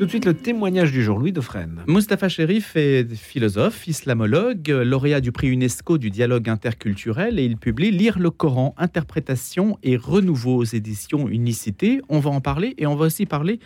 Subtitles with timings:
[0.00, 1.84] Tout de suite, le témoignage du jour, Louis Dauphren.
[1.86, 7.90] Mustapha Sherif est philosophe, islamologue, lauréat du prix UNESCO du dialogue interculturel et il publie
[7.90, 12.00] Lire le Coran, interprétation et renouveau aux éditions Unicité.
[12.08, 13.60] On va en parler et on va aussi parler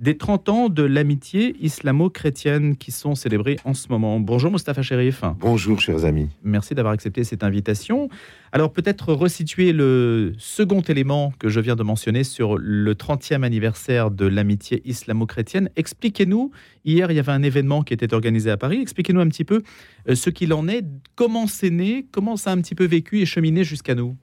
[0.00, 4.18] des 30 ans de l'amitié islamo-chrétienne qui sont célébrés en ce moment.
[4.18, 5.22] Bonjour Mustapha Sherif.
[5.38, 6.30] Bonjour chers amis.
[6.42, 8.08] Merci d'avoir accepté cette invitation.
[8.52, 14.10] Alors peut-être resituer le second élément que je viens de mentionner sur le 30e anniversaire
[14.10, 15.68] de l'amitié islamo-chrétienne.
[15.76, 16.50] Expliquez-nous,
[16.86, 19.62] hier il y avait un événement qui était organisé à Paris, expliquez-nous un petit peu
[20.08, 20.82] euh, ce qu'il en est,
[21.14, 24.16] comment c'est né, comment ça a un petit peu vécu et cheminé jusqu'à nous.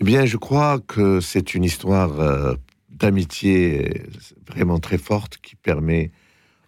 [0.00, 2.54] Eh bien, je crois que c'est une histoire euh,
[2.94, 4.02] d'amitié
[4.48, 6.10] vraiment très forte qui permet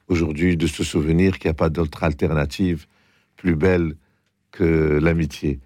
[0.08, 2.86] aujourd'hui de se souvenir qu'il n'y a pas d'autre alternative
[3.36, 3.96] plus belle
[4.50, 5.60] que l'amitié.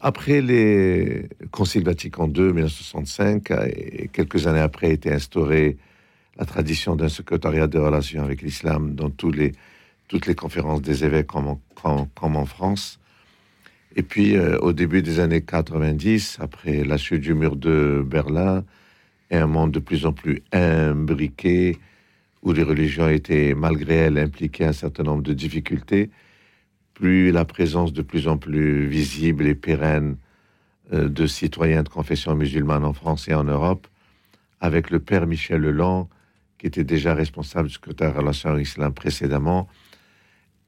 [0.00, 5.76] Après les Conciles Vatican II, 1965, et quelques années après, a été instaurée
[6.38, 11.48] la tradition d'un secrétariat de relations avec l'islam dans toutes les conférences des évêques comme
[11.48, 12.98] en, comme en France.
[13.96, 18.64] Et puis, euh, au début des années 90, après la chute du mur de Berlin,
[19.30, 21.78] et un monde de plus en plus imbriqué,
[22.42, 26.10] où les religions étaient, malgré elles, impliquées un certain nombre de difficultés,
[26.94, 30.16] plus la présence de plus en plus visible et pérenne
[30.92, 33.86] euh, de citoyens de confession musulmane en France et en Europe,
[34.60, 36.08] avec le père Michel Leland,
[36.58, 39.68] qui était déjà responsable du secrétaire de relations islam précédemment,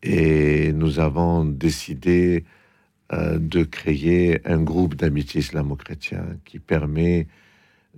[0.03, 2.45] et nous avons décidé
[3.12, 7.27] euh, de créer un groupe d'amitié islamo-chrétien qui permet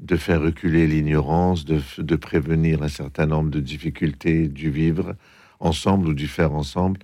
[0.01, 5.15] de faire reculer l'ignorance, de, prévenir un certain nombre de difficultés du vivre
[5.61, 7.01] ensemble ou du faire ensemble.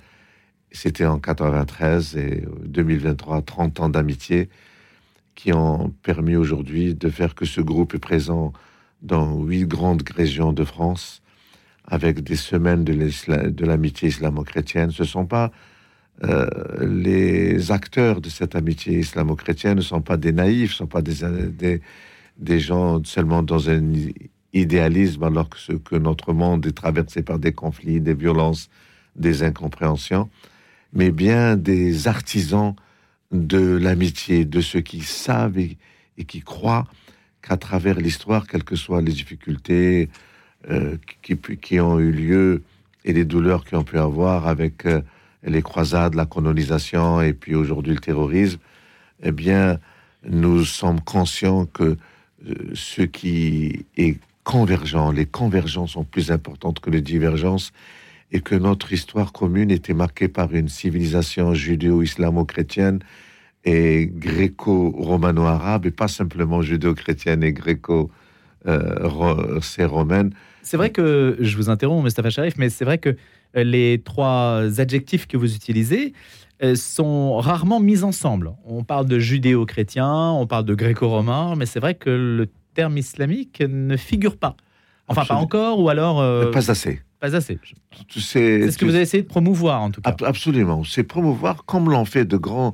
[0.72, 4.48] C'était en 93 et 2023, 30 ans d'amitié
[5.34, 8.54] qui ont permis aujourd'hui de faire que ce groupe est présent
[9.02, 11.22] dans huit grandes régions de France
[11.84, 14.90] avec des semaines de l'amitié islamo-chrétienne.
[14.90, 15.52] Ce ne sont pas
[16.24, 16.46] euh,
[16.80, 21.16] les acteurs de cette amitié islamo-chrétienne, ne sont pas des naïfs, ne sont pas des,
[21.50, 21.82] des
[22.38, 23.82] des gens seulement dans un
[24.52, 28.68] idéalisme, alors que, ce, que notre monde est traversé par des conflits, des violences,
[29.14, 30.28] des incompréhensions,
[30.92, 32.74] mais bien des artisans
[33.32, 35.76] de l'amitié, de ceux qui savent et,
[36.26, 36.86] qui croient
[37.42, 40.08] qu'à travers l'histoire, quelles que soient les difficultés
[40.70, 42.62] euh, qui, ont eu lieu
[43.04, 45.02] et les douleurs qui ont pu avoir avec euh,
[45.42, 48.58] les croisades, la colonisation et puis aujourd'hui le terrorisme,
[49.22, 49.78] eh bien,
[50.28, 51.96] nous sommes conscients que
[52.74, 55.12] ce qui est convergent.
[55.12, 57.72] Les convergences sont plus importantes que les divergences
[58.32, 63.00] et que notre histoire commune était marquée par une civilisation judéo-islamo-chrétienne
[63.64, 67.52] et gréco-romano-arabe et pas simplement judéo-chrétienne et
[68.66, 70.32] gréco-romaine.
[70.62, 73.16] c'est vrai que, je vous interromps, Mustafa Sharif, mais c'est vrai que
[73.56, 76.12] euh, les trois adjectifs que vous utilisez,
[76.62, 78.52] euh, sont rarement mises ensemble.
[78.64, 83.62] On parle de judéo-chrétien, on parle de gréco-romain, mais c'est vrai que le terme islamique
[83.68, 84.56] ne figure pas.
[85.06, 86.18] Enfin, pas encore, ou alors...
[86.18, 87.02] Euh, pas assez.
[87.20, 87.58] Pas assez.
[88.08, 90.16] C'est ce que vous avez essayé de promouvoir, en tout cas.
[90.24, 90.82] Absolument.
[90.82, 92.72] C'est promouvoir, comme l'ont fait de grands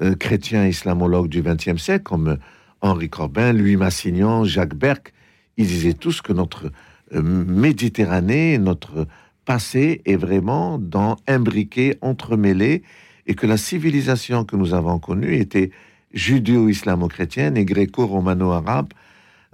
[0.00, 2.38] euh, chrétiens islamologues du XXe siècle, comme
[2.82, 5.12] Henri Corbin, Louis Massignon, Jacques Berck.
[5.56, 6.70] Ils disaient tous que notre
[7.12, 9.06] Méditerranée, notre
[9.44, 12.82] passé est vraiment dans imbriqué, entremêlé,
[13.26, 15.70] et que la civilisation que nous avons connue était
[16.12, 18.88] judéo-islamo-chrétienne et gréco-romano-arabe.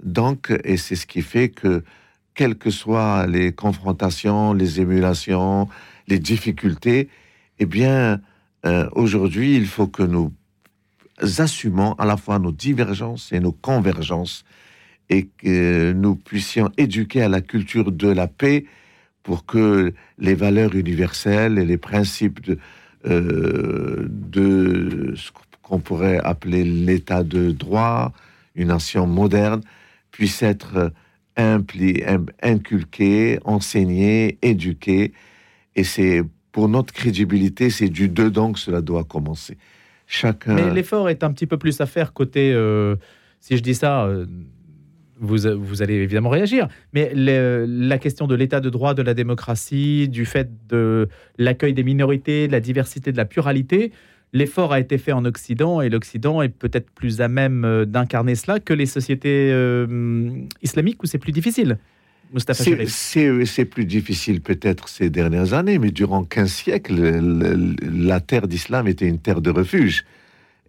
[0.03, 1.83] Donc, et c'est ce qui fait que,
[2.33, 5.67] quelles que soient les confrontations, les émulations,
[6.07, 7.09] les difficultés,
[7.59, 8.21] eh bien,
[8.65, 10.31] euh, aujourd'hui, il faut que nous
[11.37, 14.43] assumons à la fois nos divergences et nos convergences
[15.11, 18.65] et que nous puissions éduquer à la culture de la paix
[19.23, 22.57] pour que les valeurs universelles et les principes de,
[23.05, 24.07] euh,
[25.15, 28.13] ce qu'on pourrait appeler l'état de droit,
[28.55, 29.61] une nation moderne,
[30.11, 30.93] puisse être
[31.35, 32.01] impli,
[32.41, 35.11] inculquée, enseignée, éduquée.
[35.75, 36.23] Et c'est
[36.53, 39.57] pour notre crédibilité, c'est du dedans que cela doit commencer.
[40.07, 40.53] Chacun...
[40.53, 42.95] Mais l'effort est un petit peu plus à faire côté, euh,
[43.39, 44.25] si je dis ça, euh,
[45.21, 46.67] vous, allez évidemment réagir.
[46.93, 51.07] Mais la question de l'état de droit, de la démocratie, du fait de
[51.37, 53.91] l'accueil des minorités, de la diversité, de la pluralité,
[54.33, 58.35] l'effort a été fait en Occident et l'Occident est peut-être plus à même euh, d'incarner
[58.35, 60.29] cela que les sociétés euh,
[60.61, 61.77] islamiques où c'est plus difficile.
[62.87, 67.19] C'est plus difficile peut-être ces dernières années, mais durant 15 siècles,
[67.81, 70.05] la terre d'islam était une terre de refuge.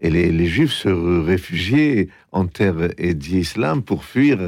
[0.03, 4.39] Et les, Juifs se réfugiaient en terre et d'islam pour fuir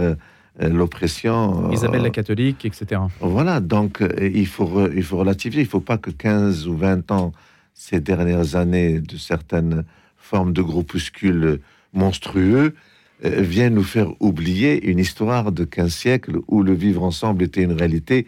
[0.61, 1.71] l'oppression.
[1.71, 3.01] Isabelle la catholique, etc.
[3.21, 5.63] Voilà, donc il, faut, il faut relativiser.
[5.63, 7.33] Il ne faut pas que 15 ou 20 ans,
[7.73, 9.85] ces dernières années, de certaines
[10.17, 11.61] formes de groupuscules
[11.93, 12.75] monstrueux,
[13.23, 17.73] viennent nous faire oublier une histoire de 15 siècles où le vivre ensemble était une
[17.73, 18.27] réalité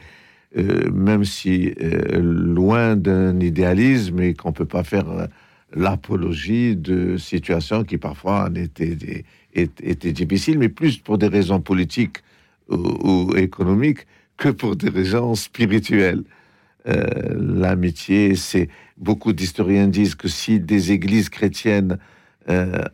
[0.57, 5.27] euh, même si euh, loin d'un idéalisme et qu'on ne peut pas faire euh,
[5.75, 9.25] l'apologie de situations qui parfois étaient,
[9.55, 12.19] étaient, difficiles, mais plus pour des raisons politiques
[12.69, 16.23] ou, économiques que pour des raisons spirituelles.
[16.85, 21.99] L'amitié, c'est beaucoup d'historiens disent que si des églises chrétiennes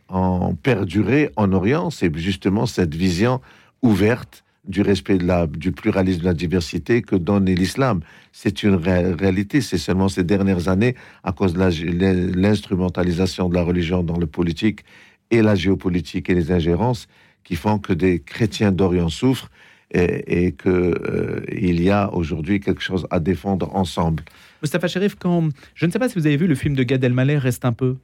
[0.08, 3.40] ont perduré en Orient, c'est justement cette vision
[3.82, 8.00] ouverte du respect de la, du pluralisme, de la diversité que donne l'islam.
[8.32, 9.60] C'est une réalité.
[9.60, 10.94] C'est seulement ces dernières années,
[11.24, 14.84] à cause de l'instrumentalisation de la religion dans le politique
[15.30, 17.08] et la géopolitique et les ingérences,
[17.42, 19.50] qui font que des chrétiens d'Orient souffrent
[19.94, 24.22] et, qu'il euh, y a aujourd'hui quelque chose à défendre ensemble.
[24.62, 25.48] Mustafa Sherif, quand...
[25.74, 27.72] je ne sais pas si vous avez vu le film de Gad Elmaleh, Reste un
[27.72, 27.96] peu.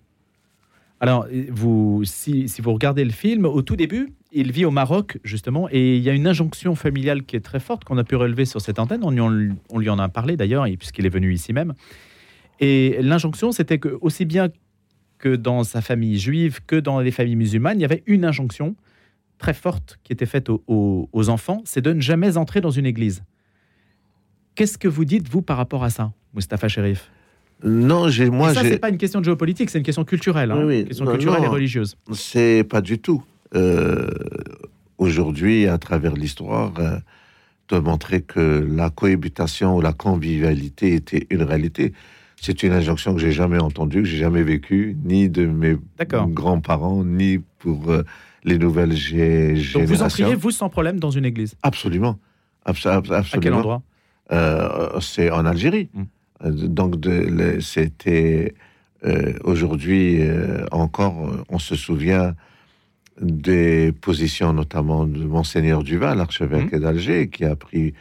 [1.01, 5.69] Alors, vous, si, vous regardez le film, au tout début, il vit au Maroc, justement,
[5.71, 8.45] et il y a une injonction familiale qui est très forte qu'on a pu relever
[8.45, 9.03] sur cette antenne.
[9.05, 11.75] On, lui en a parlé d'ailleurs, puisqu'il est venu ici même.
[12.61, 14.49] Et l'injonction, c'était que, aussi bien
[15.19, 18.75] que dans sa famille juive que dans les familles musulmanes, il y avait une injonction
[19.39, 22.87] très forte qui était faite aux, aux enfants, c'est de ne jamais entrer dans une
[22.87, 23.23] église.
[24.57, 27.13] Qu'est-ce que vous dites, vous, par rapport à ça, Mustapha Sherif
[27.65, 28.53] non, j'ai moi.
[28.53, 31.07] Et ça, c'est pas une question de géopolitique, c'est une question culturelle, hein, oui, question
[31.07, 31.97] culturelle et religieuse.
[32.13, 33.23] C'est pas du tout.
[33.55, 34.09] Euh,
[34.99, 36.99] aujourd'hui, à travers l'histoire, euh,
[37.69, 41.93] de montrer que la cohabitation ou la convivialité était une réalité.
[42.41, 47.05] C'est une injonction que j'ai jamais entendue, que j'ai jamais vécue, ni de mes grands-parents,
[47.05, 48.05] ni pour euh,
[48.45, 49.81] les nouvelles générations.
[49.81, 51.57] Donc vous entriez, vous, sans problème, dans une église?
[51.65, 52.19] Absolument.
[52.65, 53.03] absolument.
[53.11, 53.83] À quel endroit?
[55.01, 55.89] C'est en Algérie.
[55.93, 56.05] Hmm.
[56.45, 56.95] Euh, donc,
[57.61, 58.55] c'était
[59.05, 62.35] euh, aujourd'hui euh, encore, on se souvient
[63.21, 66.79] des positions notamment de Monseigneur Duval, archevêque mmh.
[66.79, 67.95] d'Alger, qui a pris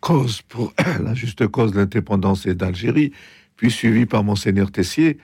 [0.00, 0.72] cause pour
[1.02, 3.12] la juste cause de l'indépendance d'Algérie,
[3.56, 5.18] puis suivi par Monseigneur Tessier,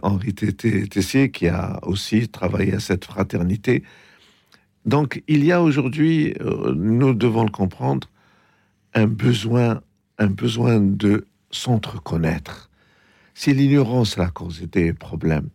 [0.00, 3.82] Henri Tessier, qui a aussi travaillé à cette fraternité.
[4.86, 6.32] Donc il y a aujourd'hui,
[6.74, 8.08] nous devons le comprendre,
[8.94, 9.82] un besoin,
[10.18, 12.70] un besoin de s'entreconnaître.
[13.34, 15.48] Si l'ignorance la cause des problèmes,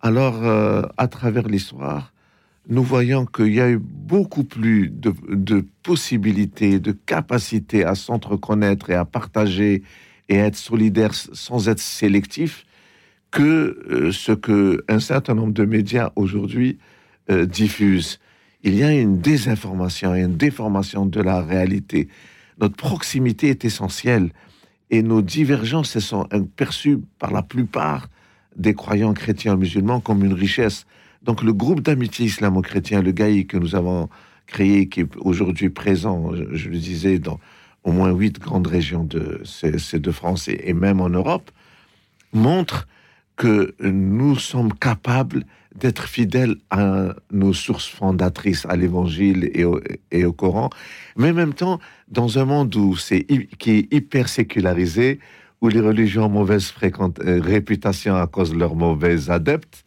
[0.00, 2.12] alors euh, à travers l'histoire,
[2.68, 8.94] nous voyons qu'il y a eu beaucoup plus de, possibilités, de capacités à s'entreconnaître et
[8.94, 9.82] à partager
[10.28, 12.64] et à être solidaire sans être sélectif
[13.30, 16.78] que euh, ce que un certain nombre de médias aujourd'hui
[17.30, 18.18] euh, diffusent.
[18.62, 22.08] Il y a une désinformation et une déformation de la réalité.
[22.58, 24.30] Notre proximité est essentielle
[24.94, 28.08] et nos divergences sont perçues par la plupart
[28.56, 30.86] des croyants chrétiens musulmans comme une richesse.
[31.22, 34.08] Donc le groupe d'amitié islamo-chrétien, le GAI que nous avons
[34.46, 37.40] créé, qui est aujourd'hui présent, je, le disais, dans
[37.82, 39.42] au moins huit grandes régions de,
[39.92, 41.50] de France et, même en Europe,
[42.32, 42.86] montre
[43.36, 49.50] que nous sommes capables d'être fidèles à nos sources fondatrices, à l'Évangile
[50.10, 50.70] et au, Coran,
[51.16, 52.74] mais en même temps, dans un monde
[53.58, 55.18] qui est hyper sécularisé,
[55.60, 59.84] où les religions ont mauvaise euh, réputation à cause de leurs mauvais adeptes,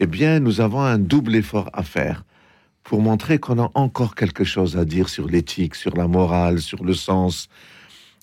[0.00, 2.24] eh bien, nous avons un double effort à faire
[2.82, 6.82] pour montrer qu'on a encore quelque chose à dire sur l'éthique, sur la morale, sur
[6.84, 7.48] le sens,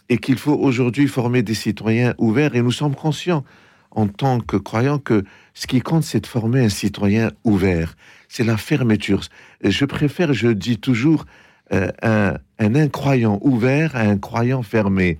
[0.09, 3.45] et qu'il faut aujourd'hui former des citoyens ouverts, et nous sommes conscients
[3.91, 5.23] en tant que croyants que
[5.59, 7.97] ce qui compte, c'est de former un citoyen ouvert.
[8.29, 9.25] C'est la fermeture.
[9.61, 11.25] Je préfère, je dis toujours,
[11.73, 15.19] euh, un, incroyant ouvert à un croyant fermé.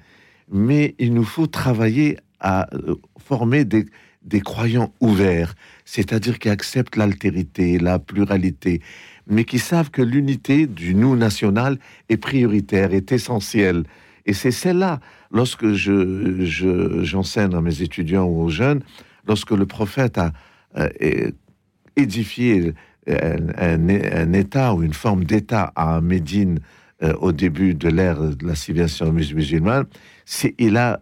[0.49, 3.85] Mais il nous faut travailler à euh, former des,
[4.21, 8.81] des croyants ouverts, c'est-à-dire qui acceptent l'altérité, la pluralité,
[9.27, 11.77] mais qui savent que l'unité du nous national
[12.07, 13.83] est prioritaire, est essentielle.
[14.25, 18.83] Et c'est celle-là, lorsque je, j'enseigne à mes étudiants ou aux jeunes,
[19.29, 20.33] lorsque le prophète a
[20.77, 21.31] euh,
[21.95, 22.73] édifié
[23.07, 26.59] euh, un, État ou une forme d'État à Médine
[27.01, 29.85] euh, au début de l'ère de la civilisation musulmane,
[30.25, 30.99] c'est, il a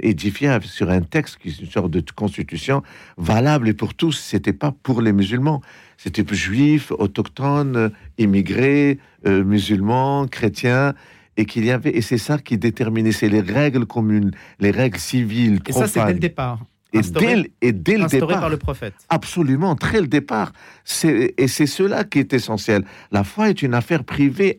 [0.00, 2.82] édifié sur un texte qui est une sorte de constitution
[3.16, 4.12] valable et pour tous.
[4.12, 5.62] C'était pas pour les musulmans,
[5.96, 10.94] c'était pour juifs, autochtones, immigrés, musulmans, chrétiens
[11.36, 14.98] et qu'il y avait et c'est ça qui déterminait, c'est les règles communes, les règles
[14.98, 15.58] civiles.
[15.66, 16.60] Et ça, c'est dès le départ.
[16.98, 18.40] Et dès, et dès le départ.
[18.40, 18.94] par le prophète.
[19.08, 20.52] Absolument, très le départ.
[21.02, 22.84] Et c'est cela qui est essentiel.
[23.12, 24.58] La foi est une affaire privée,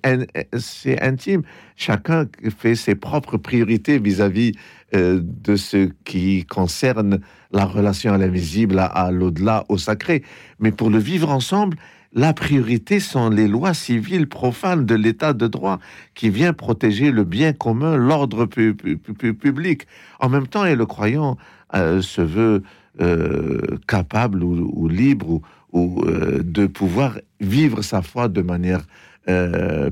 [0.58, 1.44] c'est intime.
[1.76, 2.26] Chacun
[2.58, 4.54] fait ses propres priorités vis-à-vis
[4.96, 7.20] euh, de ce qui concerne
[7.52, 10.24] la relation à l'invisible, à l'au-delà, au sacré.
[10.60, 11.78] Mais pour le vivre ensemble,
[12.14, 15.80] la priorité sont les lois civiles profanes de l'état de droit
[16.16, 19.88] qui vient protéger le bien commun, l'ordre public.
[20.20, 21.38] En même temps, et le croyant
[21.76, 22.64] euh, se veut
[23.02, 25.42] euh, capable ou, libre
[25.74, 28.82] ou, euh, de pouvoir vivre sa foi de manière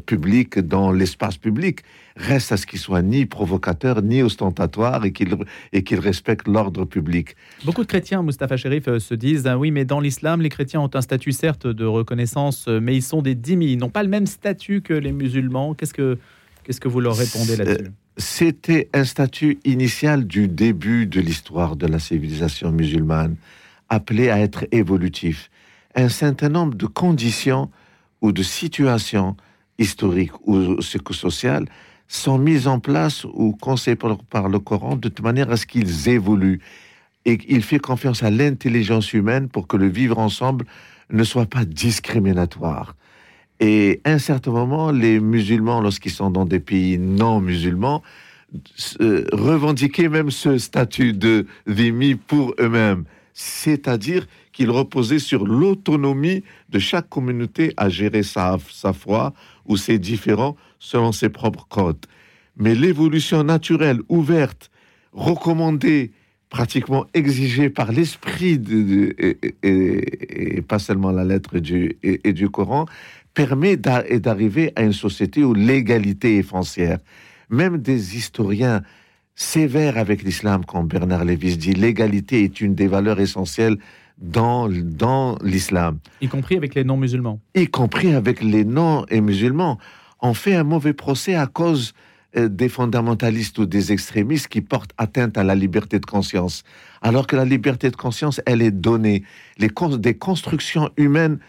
[0.06, 1.82] publique dans l'espace public
[2.15, 5.36] reste à ce qu'il soit ni provocateur ni ostentatoire et qu'il
[5.74, 7.36] et qu'il respecte l'ordre public.
[7.65, 10.92] Beaucoup de chrétiens, Mustafa Sherif, se disent ah oui, mais dans l'islam, les chrétiens ont
[10.94, 14.25] un statut certes de reconnaissance, mais ils sont des dhimmis, ils n'ont pas le même
[14.25, 15.74] statut que les musulmans.
[15.74, 16.18] Qu'est-ce que
[16.63, 17.92] qu'est-ce que vous leur répondez là-dessus?
[18.18, 23.36] C'était un statut initial du début de l'histoire de la civilisation musulmane,
[23.89, 25.50] appelé à être évolutif.
[25.96, 27.70] Un certain nombre de conditions
[28.25, 29.38] ou de situations
[29.77, 31.67] historiques ou psychosociales
[32.08, 33.98] sont mises en place ou conseillées
[34.29, 36.62] par le Coran de manière à ce qu'ils évoluent.
[37.25, 40.65] Et il fait confiance à l'intelligence humaine pour que le vivre ensemble
[41.12, 42.96] ne soit pas discriminatoire.
[43.60, 48.01] Et à un certain moment, les musulmans, lorsqu'ils sont dans des pays non musulmans,
[49.01, 53.05] euh, revendiquaient même ce statut de dhimmi pour eux-mêmes.
[53.34, 58.57] C'est-à-dire qu'ils reposaient sur l'autonomie de chaque communauté à gérer sa,
[58.93, 59.33] foi
[59.65, 62.05] ou ses différents selon ses propres codes.
[62.55, 64.71] Mais l'évolution naturelle, ouverte,
[65.12, 66.13] recommandée,
[66.50, 68.62] pratiquement exigée par l'esprit
[69.62, 72.85] et, pas seulement la lettre du, et, du Coran,
[73.33, 77.00] permet d'arriver à une société où l'égalité est foncière.
[77.50, 78.83] Même des historiens
[79.35, 83.77] sévères avec l'islam, comme Bernard Lévis dit, l'égalité est une des valeurs essentielles
[84.17, 86.00] dans, dans l'islam.
[86.22, 87.39] Y compris avec les non-musulmans.
[87.55, 89.77] Y compris avec les non-musulmans.
[90.22, 91.93] On fait un mauvais procès à cause
[92.38, 96.63] euh, des fondamentalistes ou des extrémistes qui portent atteinte à la liberté de conscience.
[97.01, 99.24] Alors que la liberté de conscience, elle est donnée.
[99.57, 101.39] Les, des constructions humaines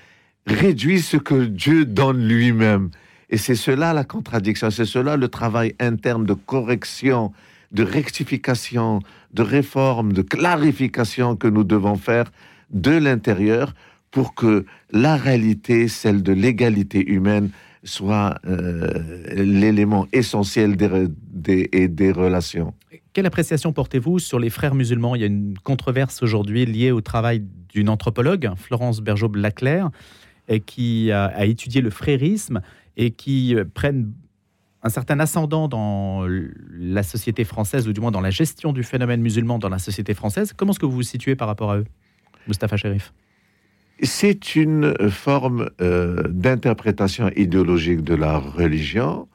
[0.46, 2.90] réduisent ce que Dieu donne lui-même.
[3.30, 7.32] Et c'est cela la contradiction, c'est cela le travail interne de correction,
[7.72, 9.00] de rectification,
[9.32, 12.30] de réforme, de clarification que nous devons faire
[12.70, 13.74] de l'intérieur
[14.10, 17.50] pour que la réalité, celle de l'égalité humaine,
[17.84, 22.74] soit euh, l'élément essentiel des, des, des, relations.
[23.12, 25.14] Quelle appréciation portez-vous sur les frères musulmans?
[25.14, 29.90] Il y a une controverse aujourd'hui liée au travail d'une anthropologue, Florence Bergeau-Blaclair,
[30.66, 32.60] qui a, étudié le frérisme
[32.96, 34.12] et qui euh, prennent
[34.82, 36.26] un certain ascendant dans
[36.78, 40.14] la société française, ou du moins dans la gestion du phénomène musulman dans la société
[40.14, 40.52] française.
[40.56, 41.84] Comment est-ce que vous vous situez par rapport à eux,
[42.46, 43.12] Mustafa Sherif
[44.02, 49.28] C'est une forme euh, d'interprétation idéologique de la religion.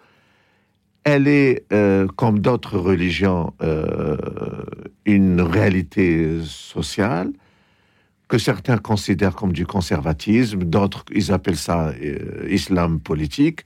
[1.04, 3.54] Elle est, euh, comme d'autres religions,
[5.06, 7.32] une réalité sociale
[8.32, 13.66] que certains considèrent comme du conservatisme, d'autres, ils appellent ça euh, islam politique,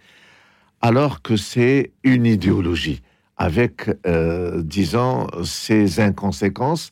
[0.81, 3.03] alors que c'est une idéologie
[3.37, 6.89] avec, euh, disons, ses inconséquences.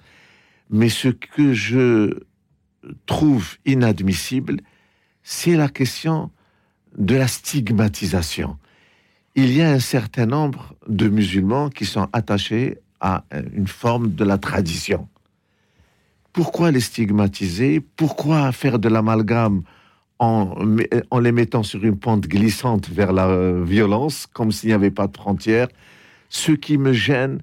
[0.69, 2.13] Mais ce que je
[3.05, 4.57] trouve inadmissible,
[5.23, 6.31] c'est la question
[6.97, 8.57] de la stigmatisation.
[9.35, 13.23] Il y a un certain nombre de musulmans qui sont attachés à
[13.53, 15.07] une forme de la tradition.
[16.31, 17.79] Pourquoi les stigmatiser?
[17.79, 19.63] Pourquoi faire de l'amalgame
[20.19, 20.55] en,
[21.19, 25.07] les mettant sur une pente glissante vers la euh, violence, comme s'il n'y avait pas
[25.07, 25.67] de frontières?
[26.29, 27.41] Ce qui me gêne,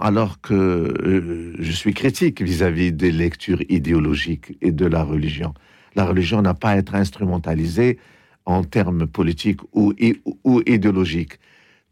[0.00, 5.54] alors que euh, je suis critique vis-à-vis des lectures idéologiques et de la religion.
[5.94, 7.98] La religion n'a pas à être instrumentalisée
[8.46, 9.92] en termes politiques ou,
[10.66, 11.38] idéologiques,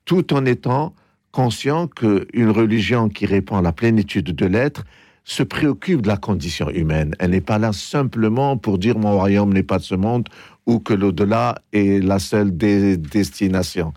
[0.04, 0.94] tout en étant
[1.32, 4.84] conscient qu'une religion qui répond à la plénitude de l'être
[5.22, 7.14] se préoccupe de la condition humaine.
[7.20, 10.28] Elle n'est pas là simplement pour dire mon royaume n'est pas de ce monde
[10.66, 13.92] ou que l'au-delà est la seule des destinations.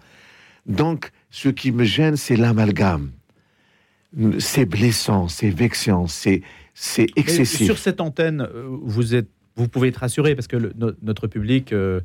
[0.67, 3.10] Donc, ce qui me gêne, c'est l'amalgame.
[4.39, 6.41] C'est blessant, c'est vexant, c'est
[6.75, 7.65] c'est excessif.
[7.65, 11.74] sur cette antenne, euh, vous êtes, vous pouvez être rassuré parce que notre public.
[11.74, 12.01] Euh,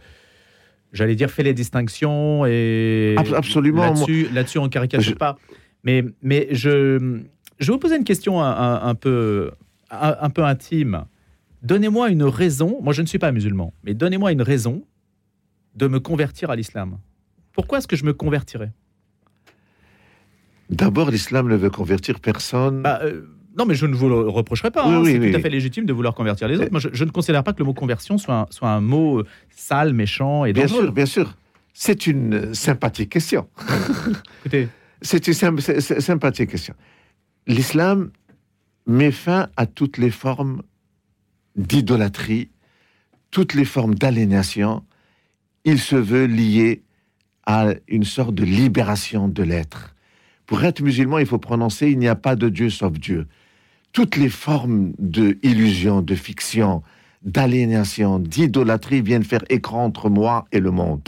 [0.93, 3.83] j'allais dire, fait les distinctions et absolument.
[3.83, 5.37] Là-dessus, là-dessus, on caricature pas.
[5.85, 7.21] Mais, mais je,
[7.59, 9.50] je vais vous poser une question un, peu,
[9.91, 11.05] un, peu intime.
[11.62, 14.85] Donnez-moi une raison, moi je ne suis pas musulman, mais donnez-moi une raison
[15.75, 16.99] de me convertir à l'islam.
[17.53, 18.73] Pourquoi est-ce que je me convertirais?
[20.71, 22.83] D'abord, l'islam ne veut convertir personne.
[22.83, 23.23] Bah, euh,
[23.57, 24.85] Non, mais je ne vous le reprocherai pas.
[24.85, 25.03] Hein.
[25.05, 26.71] c'est tout à fait légitime de vouloir convertir les autres.
[26.71, 29.93] Moi, je, ne considère pas que le mot conversion soit un, soit un mot sale,
[29.93, 30.91] méchant et dangereux.
[30.91, 31.37] Bien sûr, bien sûr.
[31.73, 33.49] C'est une sympathique question.
[34.41, 34.69] Écoutez.
[35.01, 36.75] C'est une sympathique question.
[37.47, 38.11] L'islam
[38.87, 40.63] met fin à toutes les formes
[41.57, 42.51] d'idolâtrie,
[43.31, 44.85] toutes les formes d'aliénation.
[45.65, 46.83] Il se veut lié
[47.47, 49.95] à une sorte de libération de l'être.
[50.49, 53.26] Pour être musulman, il faut prononcer il n'y a pas de Dieu sauf Dieu.
[53.93, 55.37] Toutes les formes de
[56.00, 56.83] de fiction,
[57.23, 61.07] d'aliénation, d'idolâtrie viennent faire écran entre moi et le monde.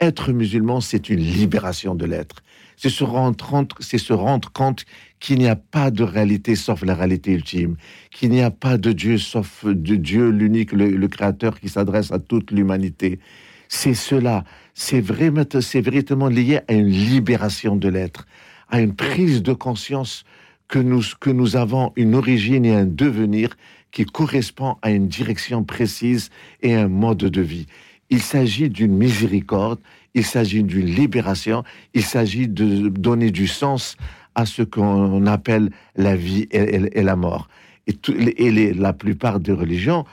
[0.00, 2.42] Être musulman, c'est une libération de l'être.
[2.76, 4.84] C'est se rendre, compte
[5.20, 7.76] qu'il n'y a pas de réalité sauf la réalité ultime,
[8.10, 12.18] qu'il n'y a pas de Dieu sauf de Dieu l'unique, le, Créateur qui s'adresse à
[12.18, 13.20] toute l'humanité.
[13.68, 14.42] C'est cela.
[14.74, 18.26] C'est vraiment, c'est véritablement lié à une libération de l'être,
[18.72, 20.24] à une prise de conscience
[20.66, 23.50] que nous, que nous avons une origine et un devenir
[23.92, 26.30] qui correspond à une direction précise
[26.62, 27.66] et un mode de vie.
[28.08, 29.78] Il s'agit d'une miséricorde,
[30.14, 31.62] il s'agit d'une libération,
[31.92, 33.96] il s'agit de donner du sens
[34.34, 37.48] à ce qu'on appelle la vie et, la mort.
[37.86, 37.94] Et,
[38.38, 40.06] et la plupart des religions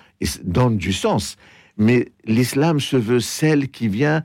[0.43, 1.37] donnent du sens.
[1.77, 4.23] Mais l'islam se veut celle qui vient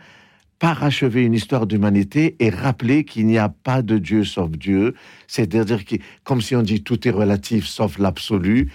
[0.65, 4.95] parachever une histoire d'humanité et rappeler qu'il n'y a pas de Dieu sauf Dieu.
[5.27, 8.73] C'est-à-dire que, comme si on dit tout est relatif sauf l'absolu,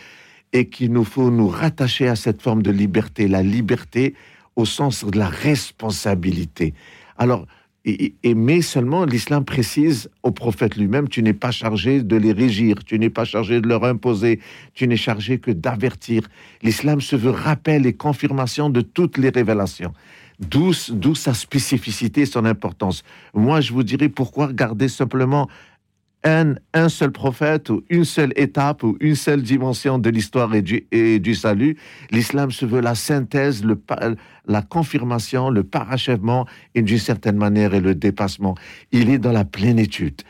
[0.53, 3.27] et qu'il nous faut nous rattacher à cette forme de liberté.
[3.27, 4.13] La liberté,
[4.55, 6.75] au sens de la responsabilité.
[7.17, 7.47] Alors,
[7.85, 12.83] et, mais seulement l'islam précise au prophète lui-même, tu n'es pas chargé de les régir,
[12.85, 14.41] tu n'es pas chargé de leur imposer,
[14.75, 16.21] tu n'es chargé que d'avertir.
[16.61, 19.93] L'islam se veut rappel et confirmation de toutes les révélations.
[20.39, 20.73] D'où
[21.15, 23.03] sa spécificité, son importance.
[23.33, 25.49] Moi, je vous dirais pourquoi garder simplement
[26.23, 30.61] un, un, seul prophète ou une seule étape ou une seule dimension de l'histoire et
[30.61, 31.77] du, et du salut?
[32.11, 33.81] L'islam se veut la synthèse, le,
[34.47, 38.55] la confirmation, le parachèvement et d'une certaine manière et le dépassement.
[38.91, 40.21] Il est dans la plénitude.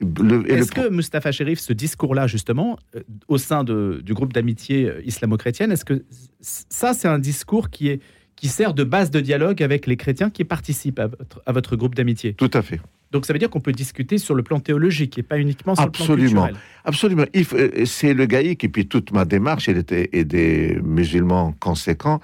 [0.00, 5.02] Est-ce que Mustafa Sherif, ce discours-là, justement, euh, au sein de, du groupe d'amitié euh,
[5.04, 6.04] islamo-chrétienne, est-ce que
[6.40, 8.00] ça, c'est un discours qui, est,
[8.38, 11.74] qui sert de base de dialogue avec les chrétiens qui participent à votre, à votre
[11.74, 12.80] groupe d'amitié Tout à fait.
[13.10, 15.82] Donc ça veut dire qu'on peut discuter sur le plan théologique et pas uniquement sur
[15.82, 17.24] absolument, le plan culturel.
[17.24, 17.24] Absolument.
[17.54, 22.20] Euh, c'est le gaïque et puis toute ma démarche elle était, et des musulmans conséquents.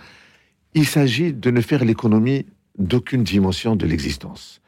[0.75, 2.47] Il s'agit de ne faire l'économie
[2.79, 4.61] d'aucune dimension de l'existence.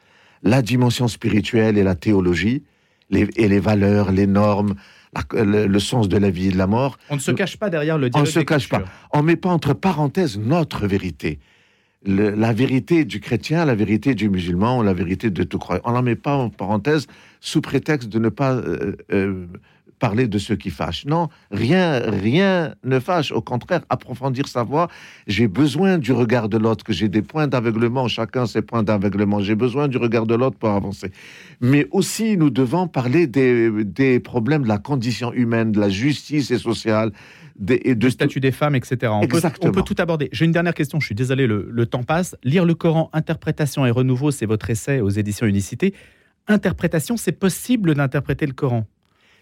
[0.43, 2.65] La dimension spirituelle et la théologie
[3.11, 4.75] et les valeurs, les normes,
[5.33, 6.99] le, sens de la vie et de la mort.
[7.11, 8.27] On ne se cache pas derrière le dialogue.
[8.27, 8.83] On ne se cache pas.
[9.13, 11.39] On ne met pas entre parenthèses notre vérité
[12.07, 15.83] la vérité du chrétien, la vérité du musulman, la vérité de tout croyant.
[15.85, 17.07] On n'en met pas en parenthèse
[17.41, 19.47] sous prétexte de ne pas euh, euh,
[19.99, 21.05] parler de ce qui fâche.
[21.07, 23.33] Non, rien, rien ne fâche.
[23.33, 24.89] Au contraire, approfondir sa voix.
[25.27, 29.41] J'ai besoin du regard de l'autre, que j'ai des points d'aveuglement, chacun ses points d'aveuglement.
[29.41, 31.11] J'ai besoin du regard de l'autre pour avancer.
[31.61, 36.59] Mais aussi, nous devons parler des problèmes de la condition humaine, de la justice et
[36.59, 37.11] sociale,
[37.69, 39.13] et de statut des femmes, etc.
[39.15, 40.29] On peut, on peut, tout aborder.
[40.33, 42.37] J'ai une dernière question, je suis désolé, le, temps passe.
[42.45, 45.95] Lire le Coran, interprétation et renouveau, c'est votre essai aux éditions Unicité.
[46.49, 48.87] Interprétation, c'est possible d'interpréter le Coran?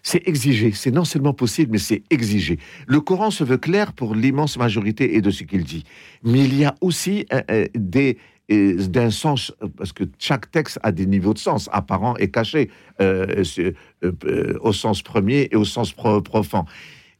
[0.03, 0.71] C'est exigé.
[0.71, 2.59] C'est non seulement possible, mais c'est exigé.
[2.87, 5.83] Le Coran se veut clair pour l'immense majorité et de ce qu'il dit.
[6.23, 10.91] Mais il y a aussi euh, euh, des d'un sens, parce que chaque texte a
[10.91, 12.69] des niveaux de sens, apparent et caché,
[13.01, 13.43] euh,
[14.61, 16.65] au sens premier et au sens profond.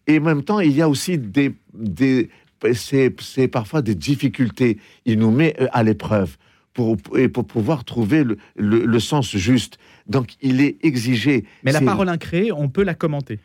[0.08, 2.30] Et en même temps, il y a aussi des, des
[2.74, 4.80] c'est parfois des difficultés.
[5.06, 6.38] Il nous met euh, à l'épreuve
[6.74, 9.78] pour, pour pouvoir trouver le, le, sens juste.
[10.08, 11.46] Donc, il est exigé.
[11.63, 13.39] Mais la parole incréée, on peut la commenter.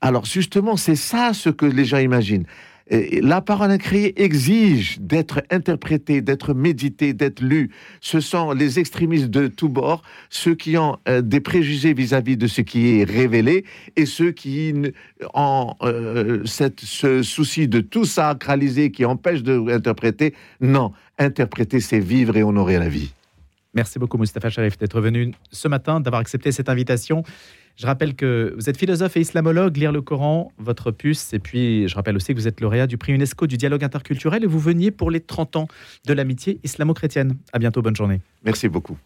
[0.00, 2.46] Alors, justement, c'est ça ce que les gens imaginent
[2.90, 7.70] la parole incréée exige d'être interprétée, d'être méditée, d'être lue.
[8.00, 12.46] Ce sont les extrémistes de tous bords, ceux qui ont euh, des préjugés vis-à-vis de
[12.46, 13.64] ce qui est révélé
[13.96, 14.74] et ceux qui
[15.32, 20.34] ont euh, ce souci de tout sacraliser qui empêche d'interpréter.
[20.60, 23.12] Non, interpréter, c'est vivre et honorer la vie.
[23.74, 27.24] Merci beaucoup, Mustafa Sharif, d'être venu ce matin, d'avoir accepté cette invitation.
[27.76, 31.88] Je rappelle que vous êtes philosophe et islamologue, lire le Coran, votre puce, et puis
[31.88, 34.60] je rappelle aussi que vous êtes lauréat du prix UNESCO du dialogue interculturel et vous
[34.60, 35.68] veniez pour les 30 ans
[36.06, 37.36] de l'amitié islamo-chrétienne.
[37.52, 38.20] À bientôt, bonne journée.
[38.44, 38.96] Merci beaucoup.